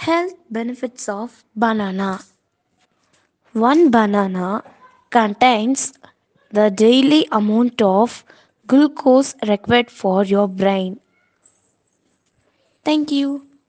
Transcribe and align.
Health 0.00 0.34
benefits 0.50 1.08
of 1.08 1.44
banana. 1.54 2.20
One 3.52 3.90
banana 3.90 4.64
contains 5.10 5.92
the 6.50 6.70
daily 6.70 7.28
amount 7.30 7.82
of 7.82 8.24
glucose 8.66 9.34
required 9.46 9.90
for 9.90 10.24
your 10.24 10.48
brain. 10.48 11.00
Thank 12.84 13.10
you. 13.12 13.49